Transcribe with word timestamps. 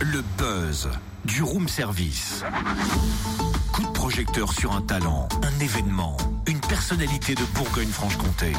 le 0.00 0.22
buzz 0.38 0.88
du 1.24 1.42
room 1.42 1.68
service. 1.68 2.42
Coup 3.72 3.82
de 3.82 3.88
projecteur 3.92 4.52
sur 4.52 4.72
un 4.72 4.80
talent, 4.80 5.28
un 5.42 5.60
événement, 5.60 6.16
une 6.46 6.60
personnalité 6.60 7.34
de 7.34 7.42
Bourgogne-Franche-Comté. 7.54 8.52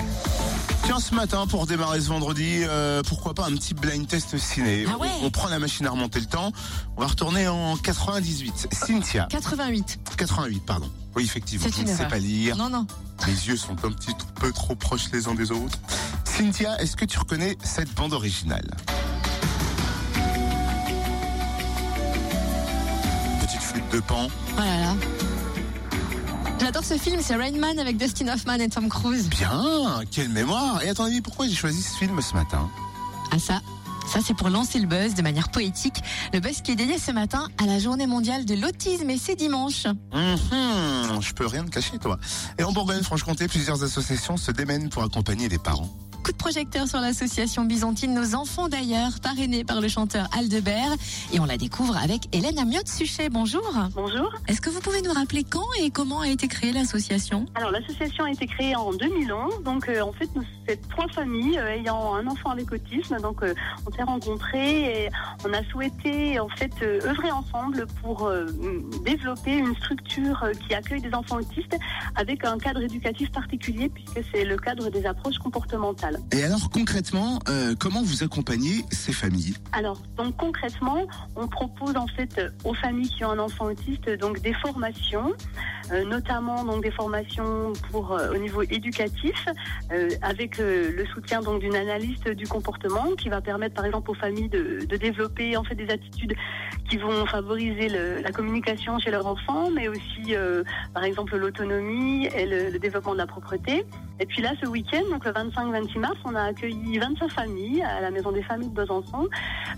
Tiens, 0.84 1.00
ce 1.00 1.14
matin, 1.16 1.48
pour 1.48 1.66
démarrer 1.66 2.02
ce 2.02 2.10
vendredi, 2.10 2.62
euh, 2.64 3.02
pourquoi 3.08 3.34
pas 3.34 3.46
un 3.46 3.56
petit 3.56 3.74
blind 3.74 4.08
test 4.08 4.38
ciné 4.38 4.86
Ah 4.88 4.98
ouais 4.98 5.08
on, 5.22 5.26
on 5.26 5.32
prend 5.32 5.50
la 5.50 5.60
machine 5.60 5.86
à 5.86 5.92
remonter 5.92 6.20
le 6.20 6.26
temps. 6.28 6.52
On 6.96 7.02
va 7.02 7.08
retourner 7.08 7.48
en 7.48 7.76
98. 7.78 8.68
Cynthia, 8.72 9.28
88. 9.30 10.00
88, 10.18 10.66
pardon. 10.66 10.90
Oui, 11.16 11.24
effectivement, 11.24 11.68
je 11.76 11.82
ne 11.82 11.88
sais 11.88 12.08
pas 12.08 12.20
lire. 12.20 12.58
Non, 12.58 12.70
non. 12.70 12.86
Les 13.26 13.48
yeux 13.48 13.58
sont 13.58 13.74
un 13.84 13.92
petit 13.92 14.14
peu 14.36 14.52
trop 14.52 14.76
proches 14.76 15.12
les 15.12 15.28
uns 15.28 15.34
des 15.36 15.52
autres. 15.52 15.80
Cynthia, 16.24 16.80
est-ce 16.80 16.96
que 16.96 17.06
tu 17.06 17.18
reconnais 17.18 17.58
cette 17.64 17.94
bande 17.96 18.14
originale? 18.14 18.70
De 23.92 24.00
pan. 24.00 24.28
Oh 24.58 24.60
là 24.60 24.80
là. 24.80 24.96
J'adore 26.60 26.84
ce 26.84 26.96
film, 26.98 27.20
c'est 27.22 27.36
Rain 27.36 27.52
Man 27.58 27.78
avec 27.80 27.98
Dustin 27.98 28.28
Hoffman 28.30 28.56
et 28.56 28.70
Tom 28.70 28.90
Cruise. 28.90 29.30
Bien, 29.30 30.02
quelle 30.12 30.30
mémoire 30.30 30.82
Et 30.84 30.90
à 30.90 30.94
ton 30.96 31.06
avis, 31.06 31.22
pourquoi 31.22 31.48
j'ai 31.48 31.56
choisi 31.56 31.82
ce 31.82 31.98
film 31.98 32.20
ce 32.22 32.34
matin? 32.34 32.70
Ah 33.32 33.40
ça, 33.40 33.62
ça 34.12 34.20
c'est 34.26 34.34
pour 34.34 34.50
lancer 34.50 34.80
le 34.80 34.88
buzz 34.88 35.14
de 35.14 35.22
manière 35.22 35.50
poétique. 35.50 36.02
Le 36.34 36.40
buzz 36.40 36.62
qui 36.62 36.72
est 36.72 36.76
dédié 36.76 36.98
ce 36.98 37.12
matin 37.12 37.48
à 37.62 37.66
la 37.68 37.78
journée 37.80 38.08
mondiale 38.08 38.46
de 38.46 38.56
l'autisme 38.56 39.10
et 39.10 39.18
c'est 39.18 39.36
dimanche. 39.36 39.86
Mhm, 40.14 41.22
Je 41.22 41.34
peux 41.34 41.46
rien 41.46 41.64
te 41.64 41.70
cacher, 41.70 41.98
toi. 42.00 42.18
Et 42.58 42.64
en 42.64 42.72
Bourgogne-Franche-Comté, 42.72 43.48
plusieurs 43.48 43.84
associations 43.84 44.36
se 44.38 44.52
démènent 44.52 44.90
pour 44.90 45.04
accompagner 45.04 45.48
les 45.50 45.60
parents. 45.60 45.90
Coup 46.28 46.34
de 46.34 46.38
projecteur 46.38 46.90
sur 46.90 47.00
l'association 47.00 47.64
byzantine 47.64 48.14
Nos 48.14 48.36
Enfants 48.36 48.68
d'ailleurs, 48.68 49.12
parrainée 49.24 49.64
par 49.64 49.80
le 49.80 49.88
chanteur 49.88 50.28
Aldebert. 50.38 50.92
Et 51.32 51.40
on 51.40 51.46
la 51.46 51.56
découvre 51.56 51.96
avec 51.96 52.36
Hélène 52.36 52.60
Amiotte-Suchet. 52.60 53.30
Bonjour. 53.30 53.64
Bonjour. 53.96 54.34
Est-ce 54.50 54.60
que 54.60 54.70
vous 54.70 54.82
pouvez 54.82 55.02
nous 55.02 55.14
rappeler 55.14 55.46
quand 55.46 55.64
et 55.80 55.90
comment 55.90 56.20
a 56.20 56.28
été 56.28 56.50
créée 56.50 56.74
l'association? 56.74 57.46
Alors 57.56 57.72
l'association 57.72 58.26
a 58.26 58.32
été 58.32 58.46
créée 58.46 58.76
en 58.76 58.92
2011. 58.92 59.64
Donc 59.64 59.88
euh, 59.88 60.02
en 60.02 60.12
fait 60.12 60.28
nous 60.36 60.44
c'est 60.68 60.86
trois 60.90 61.08
familles 61.08 61.60
euh, 61.60 61.78
ayant 61.78 62.16
un 62.16 62.28
enfant 62.28 62.50
avec 62.50 62.74
autisme. 62.74 63.16
Donc 63.22 63.42
euh, 63.42 63.54
on 63.90 63.96
s'est 63.96 64.04
rencontrés 64.04 65.06
et 65.06 65.10
on 65.46 65.54
a 65.54 65.64
souhaité 65.72 66.42
en 66.42 66.50
fait 66.50 66.74
œuvrer 67.06 67.32
ensemble 67.32 67.88
pour 68.02 68.30
développer 69.06 69.56
une 69.56 69.74
structure 69.78 70.46
qui 70.68 70.76
accueille 70.76 71.02
des 71.02 71.14
enfants 71.14 71.38
autistes 71.38 71.78
avec 72.16 72.44
un 72.44 72.58
cadre 72.58 72.82
éducatif 72.82 73.32
particulier 73.32 73.88
puisque 73.88 74.20
c'est 74.34 74.44
le 74.44 74.58
cadre 74.58 74.90
des 74.90 75.06
approches 75.06 75.38
comportementales. 75.38 76.17
Et 76.32 76.44
alors, 76.44 76.70
concrètement, 76.70 77.40
euh, 77.50 77.74
comment 77.80 78.02
vous 78.04 78.24
accompagnez 78.24 78.84
ces 78.92 79.14
familles? 79.14 79.56
Alors, 79.72 80.02
donc 80.18 80.36
concrètement, 80.38 81.06
on 81.36 81.48
propose 81.48 81.96
en 81.96 82.08
fait 82.08 82.38
euh, 82.38 82.50
aux 82.64 82.74
familles 82.74 83.10
qui 83.10 83.24
ont 83.24 83.32
un 83.32 83.40
enfant 83.40 83.66
autiste 83.66 84.10
donc 84.20 84.42
des 84.42 84.54
formations, 84.54 85.34
euh, 85.92 86.04
notamment 86.06 86.64
donc 86.66 86.84
des 86.84 86.92
formations 86.92 87.74
pour 87.92 88.12
au 88.12 88.38
niveau 88.38 88.62
éducatif, 88.64 89.48
avec 90.22 90.58
le 90.58 91.06
soutien 91.14 91.42
donc 91.42 91.62
d'une 91.62 91.76
analyste 91.76 92.28
du 92.30 92.46
comportement 92.48 93.16
qui 93.18 93.30
va 93.30 93.42
permettre 93.42 93.76
par 93.76 93.86
exemple 93.86 94.12
aux 94.12 94.16
familles 94.16 94.50
de, 94.50 94.86
développer 94.98 95.56
en 95.56 95.64
fait 95.64 95.76
des 95.76 95.90
attitudes 95.90 96.34
qui 96.90 96.98
vont 96.98 97.26
favoriser 97.26 97.90
le- 97.90 98.22
la 98.22 98.32
communication 98.32 99.00
chez 99.00 99.12
leur 99.12 99.26
enfant, 99.28 99.70
mais 99.72 99.88
aussi 99.88 100.34
par 100.94 101.04
exemple 101.04 101.38
l'autonomie 101.38 102.26
et 102.28 102.46
le 102.46 102.78
développement 102.80 103.14
de 103.14 103.20
la 103.20 103.28
propreté. 103.28 103.86
Et 104.20 104.26
puis 104.26 104.42
là, 104.42 104.54
ce 104.62 104.68
week-end, 104.68 105.04
donc 105.12 105.26
le 105.26 105.32
25-26 105.32 106.00
mars, 106.00 106.18
on 106.26 106.34
a 106.36 106.44
accueilli 106.44 106.98
25 106.98 107.30
familles 107.30 107.84
à 107.84 108.02
la 108.02 108.10
Maison 108.10 108.32
des 108.32 108.42
Familles 108.42 108.70
de 108.70 108.74
Besançon 108.74 109.28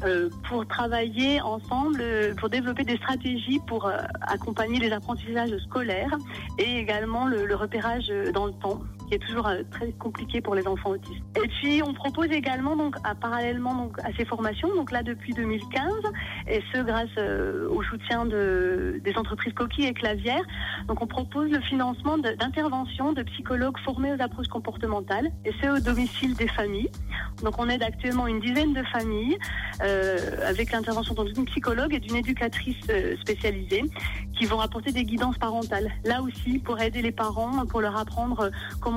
euh, 0.05 0.29
pour 0.47 0.65
travailler 0.65 1.41
ensemble, 1.41 1.99
euh, 2.01 2.33
pour 2.35 2.49
développer 2.49 2.83
des 2.83 2.95
stratégies 2.97 3.59
pour 3.67 3.85
euh, 3.85 3.97
accompagner 4.21 4.79
les 4.79 4.91
apprentissages 4.91 5.55
scolaires 5.65 6.15
et 6.57 6.77
également 6.77 7.27
le, 7.27 7.53
repérage 7.55 8.07
dans 8.33 8.45
le 8.45 8.53
temps, 8.53 8.79
qui 9.09 9.15
est 9.15 9.19
toujours 9.19 9.47
euh, 9.47 9.63
très 9.71 9.91
compliqué 9.93 10.39
pour 10.39 10.55
les 10.55 10.67
enfants 10.67 10.91
autistes. 10.91 11.23
Et 11.43 11.47
puis, 11.47 11.81
on 11.85 11.93
propose 11.93 12.27
également, 12.27 12.75
donc, 12.75 12.95
à, 13.03 13.15
parallèlement 13.15 13.73
donc, 13.73 13.99
à 13.99 14.13
ces 14.17 14.25
formations, 14.25 14.73
donc 14.75 14.91
là 14.91 15.01
depuis 15.03 15.33
2015, 15.33 15.83
et 16.47 16.61
ce 16.73 16.81
grâce 16.81 17.09
euh, 17.17 17.67
au 17.69 17.81
soutien 17.83 18.25
de, 18.25 19.01
des 19.03 19.15
entreprises 19.17 19.53
coquilles 19.53 19.87
et 19.87 19.93
clavières, 19.93 20.43
donc 20.87 21.01
on 21.01 21.07
propose 21.07 21.49
le 21.49 21.59
financement 21.61 22.17
d'interventions 22.17 23.13
de 23.13 23.23
psychologues 23.23 23.77
formés 23.83 24.13
aux 24.13 24.21
approches 24.21 24.47
comportementales, 24.47 25.31
et 25.43 25.51
c'est 25.59 25.69
au 25.69 25.79
domicile 25.79 26.35
des 26.35 26.47
familles. 26.47 26.91
Donc 27.43 27.55
on 27.57 27.67
aide 27.69 27.83
actuellement 27.83 28.27
une 28.27 28.39
dizaine 28.39 28.73
de 28.73 28.83
familles 28.83 29.37
euh, 29.81 30.17
avec 30.45 30.71
l'intervention 30.71 31.15
d'une 31.23 31.45
psychologue 31.45 31.93
et 31.93 31.99
d'une 31.99 32.17
éducatrice 32.17 32.75
spécialisée 33.21 33.83
qui 34.39 34.45
vont 34.45 34.59
apporter 34.59 34.91
des 34.91 35.03
guidances 35.03 35.37
parentales. 35.37 35.91
Là 36.05 36.21
aussi 36.21 36.59
pour 36.59 36.79
aider 36.79 37.01
les 37.01 37.11
parents, 37.11 37.65
pour 37.65 37.81
leur 37.81 37.97
apprendre 37.97 38.41
euh, 38.41 38.49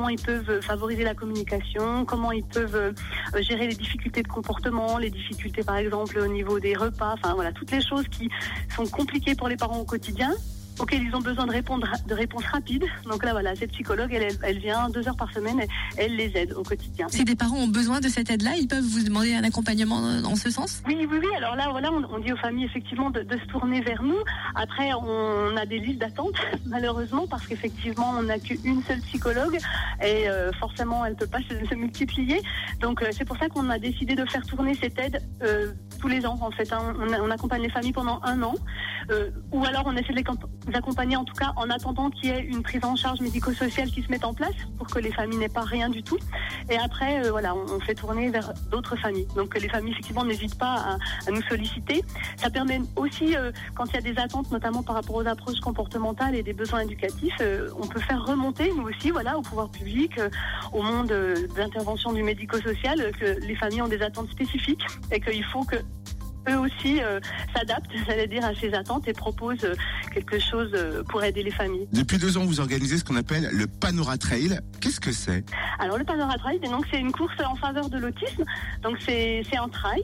ils 0.09 0.21
peuvent 0.21 0.51
euh, 0.51 0.63
favoriser 0.63 1.05
la 1.05 1.15
communication, 1.15 2.05
comment 2.05 2.33
ils 2.33 2.45
peuvent 2.45 2.75
euh, 2.77 2.93
euh, 3.35 3.43
gérer 3.43 3.67
les 3.67 3.75
difficultés 3.75 4.23
de 4.23 4.29
comportement, 4.29 4.99
les 4.99 5.11
difficultés 5.11 5.63
par 5.63 5.77
exemple 5.77 6.19
au 6.19 6.27
niveau 6.27 6.61
des 6.61 6.75
repas, 6.75 7.15
enfin 7.15 7.35
voilà, 7.35 7.53
toutes 7.53 7.71
les 7.71 7.81
choses 7.81 8.07
qui 8.09 8.29
sont 8.75 8.87
compliquées 8.87 9.35
pour 9.35 9.49
les 9.49 9.57
parents 9.57 9.79
au 9.81 9.85
quotidien 9.85 10.33
auxquelles 10.79 11.03
ils 11.03 11.15
ont 11.15 11.21
besoin 11.21 11.47
de 11.47 11.53
répondre 11.53 11.87
de 12.07 12.15
réponses 12.15 12.45
rapides. 12.45 12.85
Donc 13.05 13.25
là 13.25 13.33
voilà, 13.33 13.55
cette 13.55 13.73
psychologue, 13.73 14.13
elle, 14.13 14.23
elle, 14.23 14.39
elle 14.43 14.59
vient 14.59 14.89
deux 14.91 15.07
heures 15.09 15.17
par 15.17 15.33
semaine, 15.33 15.61
et 15.61 15.69
elle 15.97 16.17
les 16.17 16.37
aide 16.37 16.53
au 16.53 16.63
quotidien. 16.63 17.07
Si 17.09 17.25
des 17.25 17.37
parents 17.37 17.59
ont 17.59 17.69
besoin 17.69 18.01
de 18.01 18.09
cette 18.09 18.31
aide-là, 18.31 18.53
ils 18.59 18.69
peuvent 18.69 18.85
vous 18.85 19.05
demander 19.05 19.35
un 19.35 19.45
accompagnement 19.45 20.21
dans 20.21 20.37
ce 20.37 20.51
sens? 20.51 20.83
Oui, 20.87 21.07
oui, 21.11 21.19
oui. 21.21 21.29
Alors 21.37 21.57
là, 21.57 21.69
voilà, 21.71 21.91
on, 21.93 22.05
on 22.15 22.19
dit 22.19 22.33
aux 22.33 22.37
familles 22.37 22.65
effectivement 22.65 23.11
de, 23.11 23.23
de 23.23 23.39
se 23.39 23.45
tourner 23.47 23.81
vers 23.81 24.03
nous. 24.03 24.19
Après, 24.55 24.93
on 24.95 25.57
a 25.57 25.67
des 25.67 25.79
listes 25.79 26.01
d'attente, 26.01 26.35
malheureusement, 26.67 27.27
parce 27.27 27.47
qu'effectivement, 27.47 28.15
on 28.19 28.25
n'a 28.25 28.39
qu'une 28.39 28.83
seule 28.83 29.01
psychologue 29.01 29.59
et 30.03 30.29
euh, 30.29 30.51
forcément, 30.59 31.05
elle 31.05 31.17
peut 31.17 31.27
pas 31.27 31.41
se, 31.41 31.67
se 31.69 31.75
multiplier. 31.75 32.41
Donc, 32.81 33.03
euh, 33.03 33.09
c'est 33.13 33.25
pour 33.25 33.37
ça 33.37 33.49
qu'on 33.49 33.69
a 33.71 33.79
décidé 33.79 34.15
de 34.15 34.25
faire 34.27 34.45
tourner 34.47 34.75
cette 34.75 34.99
aide 34.99 35.23
euh, 35.43 35.73
tous 36.01 36.09
les 36.09 36.25
ans. 36.27 36.39
En 36.41 36.51
fait, 36.51 36.73
hein. 36.73 36.95
on, 36.99 37.13
on 37.13 37.31
accompagne 37.31 37.63
les 37.63 37.71
familles 37.71 37.93
pendant 37.93 38.21
un 38.23 38.43
an, 38.43 38.55
ou 39.53 39.65
alors 39.65 39.83
on 39.87 39.97
essaie 39.97 40.13
de 40.13 40.19
les 40.19 40.25
accompagner 40.75 41.17
en 41.17 41.25
tout 41.25 41.35
cas 41.35 41.53
en 41.57 41.71
attendant 41.71 42.11
qu'il 42.11 42.31
y 42.31 42.33
ait 42.33 42.43
une 42.43 42.63
prise 42.63 42.85
en 42.85 42.97
charge 42.97 43.21
médico-sociale 43.21 43.91
qui 43.91 44.03
se 44.03 44.11
mette 44.11 44.25
en 44.25 44.35
place 44.35 44.55
pour 44.79 44.87
que 44.87 44.99
les 44.99 45.13
familles 45.13 45.39
n'aient 45.39 45.49
pas 45.49 45.63
rien 45.63 45.89
du 45.89 46.03
tout. 46.03 46.19
Et 46.71 46.79
après, 46.79 47.25
euh, 47.25 47.31
voilà, 47.31 47.55
on, 47.55 47.81
fait 47.81 47.95
tourner 47.95 48.31
vers 48.31 48.53
d'autres 48.71 48.97
familles. 48.97 49.27
Donc 49.35 49.59
les 49.59 49.69
familles, 49.69 49.93
effectivement, 49.93 50.25
n'hésitent 50.25 50.59
pas 50.59 50.99
à, 51.27 51.31
nous 51.31 51.43
solliciter. 51.43 52.05
Ça 52.37 52.51
permet 52.51 52.81
aussi, 52.97 53.37
euh, 53.37 53.51
quand 53.75 53.87
il 53.87 53.95
y 53.95 53.99
a 53.99 54.13
des 54.13 54.19
attentes, 54.21 54.51
notamment 54.51 54.83
par 54.83 54.95
rapport 54.95 55.17
aux 55.17 55.27
approches 55.27 55.61
comportementales 55.61 56.35
et 56.35 56.43
des 56.43 56.53
besoins 56.53 56.81
éducatifs, 56.81 57.37
euh, 57.41 57.69
on 57.79 57.87
peut 57.87 58.01
faire 58.01 58.25
remonter, 58.25 58.71
nous 58.77 58.85
aussi, 58.85 59.11
voilà, 59.11 59.37
au 59.37 59.43
pouvoir 59.43 59.71
public, 59.71 60.21
au 60.73 60.83
monde 60.83 61.13
d'intervention 61.57 62.13
du 62.13 62.23
médico-social, 62.23 63.13
que 63.19 63.41
les 63.41 63.57
familles 63.57 63.83
ont 63.83 63.89
des 63.89 64.03
attentes 64.03 64.31
spécifiques 64.31 64.85
et 65.11 65.21
qu'il 65.21 65.45
faut 65.45 65.65
que 65.65 65.77
eux 66.49 66.59
aussi 66.59 67.03
euh, 67.03 67.21
s'adaptent, 67.55 67.91
j'allais 68.07 68.27
dire, 68.27 68.45
à 68.45 68.55
ces 68.55 68.75
attentes 68.75 69.07
et 69.09 69.13
proposent 69.13 69.67
quelque 70.13 70.39
chose 70.39 70.71
euh, 70.75 71.03
pour 71.05 71.23
aider 71.25 71.43
les 71.43 71.51
familles. 71.51 71.89
Depuis 71.93 72.19
deux 72.19 72.37
ans, 72.37 72.45
vous 72.45 72.61
organisez 72.61 72.99
ce 72.99 73.05
qu'on 73.05 73.17
appelle 73.17 73.49
le 73.53 73.67
Panora 73.67 74.19
Trail. 74.19 74.61
Qu'est-ce 74.81 75.01
que 75.01 75.13
c'est? 75.13 75.45
Alors 75.79 75.99
le 75.99 76.05
Panorama 76.05 76.37
Trail, 76.39 76.61
c'est 76.91 76.99
une 77.01 77.13
course 77.13 77.35
en 77.45 77.57
faveur 77.57 77.89
de 77.89 77.99
l'autisme. 77.99 78.45
Donc 78.83 78.97
c'est 79.05 79.43
un 79.57 79.69
trail 79.69 80.03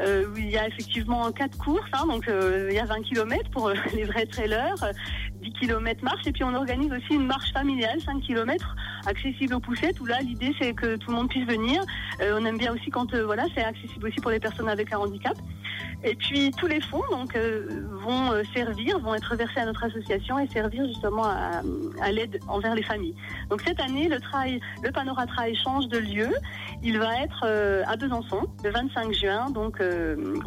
euh, 0.00 0.26
où 0.28 0.36
il 0.36 0.50
y 0.50 0.58
a 0.58 0.66
effectivement 0.68 1.30
quatre 1.32 1.56
courses. 1.58 1.88
hein. 1.92 2.06
donc 2.06 2.28
euh, 2.28 2.68
il 2.70 2.76
y 2.76 2.78
a 2.78 2.84
20 2.84 3.02
km 3.02 3.50
pour 3.50 3.68
euh, 3.68 3.74
les 3.94 4.04
vrais 4.04 4.26
trailers, 4.26 4.74
10 5.46 5.52
km 5.52 6.02
marche 6.02 6.26
et 6.26 6.32
puis 6.32 6.42
on 6.44 6.54
organise 6.54 6.90
aussi 6.92 7.14
une 7.14 7.26
marche 7.26 7.52
familiale 7.52 8.00
5 8.00 8.20
km 8.20 8.74
accessible 9.06 9.54
aux 9.54 9.60
poussettes 9.60 10.00
où 10.00 10.06
là 10.06 10.20
l'idée 10.20 10.52
c'est 10.60 10.72
que 10.72 10.96
tout 10.96 11.10
le 11.10 11.16
monde 11.16 11.28
puisse 11.28 11.46
venir. 11.46 11.82
Euh, 12.20 12.38
on 12.40 12.44
aime 12.44 12.58
bien 12.58 12.72
aussi 12.72 12.90
quand 12.90 13.14
euh, 13.14 13.24
voilà 13.24 13.44
c'est 13.54 13.62
accessible 13.62 14.08
aussi 14.08 14.20
pour 14.20 14.30
les 14.30 14.40
personnes 14.40 14.68
avec 14.68 14.92
un 14.92 14.98
handicap. 14.98 15.36
Et 16.02 16.14
puis 16.16 16.50
tous 16.56 16.66
les 16.66 16.80
fonds 16.80 17.02
donc 17.10 17.36
euh, 17.36 17.86
vont 17.92 18.32
servir, 18.54 18.98
vont 18.98 19.14
être 19.14 19.36
versés 19.36 19.60
à 19.60 19.66
notre 19.66 19.84
association 19.84 20.38
et 20.38 20.48
servir 20.48 20.86
justement 20.86 21.24
à, 21.24 22.12
l'aide 22.12 22.40
envers 22.48 22.74
les 22.74 22.82
familles. 22.82 23.14
Donc 23.48 23.62
cette 23.62 23.80
année, 23.80 24.08
le 24.08 24.20
trail, 24.20 24.60
le 24.82 24.90
Panora 24.90 25.26
Trail 25.26 25.54
change 25.56 25.88
de 25.88 25.98
lieu. 25.98 26.30
Il 26.82 26.98
va 26.98 27.22
être 27.22 27.44
à 27.86 27.96
Besançon 27.96 28.42
le 28.64 28.70
25 28.70 29.12
juin, 29.14 29.50
donc 29.50 29.80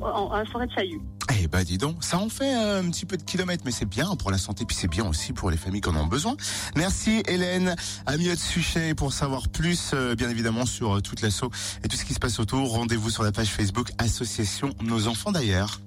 en, 0.01 0.35
la 0.35 0.45
forêt 0.45 0.67
de 0.67 0.73
Saillu. 0.73 0.99
Eh 1.37 1.47
ben 1.47 1.63
dis 1.63 1.77
donc, 1.77 2.03
ça 2.03 2.17
en 2.17 2.29
fait 2.29 2.51
un 2.53 2.89
petit 2.89 3.05
peu 3.05 3.15
de 3.17 3.23
kilomètres, 3.23 3.63
mais 3.65 3.71
c'est 3.71 3.85
bien 3.85 4.15
pour 4.15 4.31
la 4.31 4.37
santé, 4.37 4.65
puis 4.65 4.75
c'est 4.75 4.87
bien 4.87 5.05
aussi 5.05 5.31
pour 5.33 5.51
les 5.51 5.57
familles 5.57 5.81
qui 5.81 5.89
en 5.89 5.95
ont 5.95 6.07
besoin. 6.07 6.35
Merci 6.75 7.21
Hélène, 7.27 7.75
Amiot 8.05 8.35
Suchet, 8.35 8.95
pour 8.95 9.13
savoir 9.13 9.47
plus, 9.47 9.91
euh, 9.93 10.15
bien 10.15 10.29
évidemment, 10.29 10.65
sur 10.65 10.97
euh, 10.97 11.01
toute 11.01 11.21
l'assaut 11.21 11.51
et 11.83 11.87
tout 11.87 11.97
ce 11.97 12.05
qui 12.05 12.13
se 12.13 12.19
passe 12.19 12.39
autour. 12.39 12.71
Rendez-vous 12.71 13.09
sur 13.09 13.23
la 13.23 13.31
page 13.31 13.49
Facebook 13.49 13.91
Association 13.99 14.73
Nos 14.81 15.07
Enfants 15.07 15.31
d'ailleurs. 15.31 15.79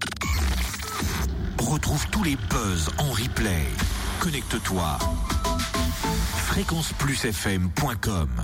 Retrouve 1.59 2.07
tous 2.11 2.23
les 2.23 2.37
buzz 2.51 2.91
en 2.99 3.11
replay. 3.11 3.67
Connecte-toi. 4.21 4.99
fréquenceplusfm.com 6.47 8.43